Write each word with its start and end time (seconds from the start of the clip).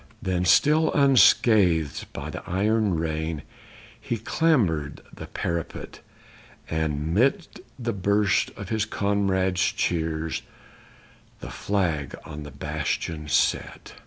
Then, 0.19 0.45
still 0.45 0.91
unscathed 0.93 2.07
by 2.11 2.31
the 2.31 2.41
iron 2.49 2.95
rain, 2.95 3.43
he 4.01 4.17
clambered 4.17 5.01
the 5.13 5.27
parapet, 5.27 5.99
And 6.67 7.13
'mid 7.13 7.61
the 7.77 7.93
burst 7.93 8.49
of 8.57 8.69
his 8.69 8.85
comrades' 8.85 9.61
cheers 9.73 10.41
the 11.39 11.51
flag 11.51 12.15
on 12.25 12.41
the 12.41 12.49
bastion 12.49 13.27
set. 13.27 13.93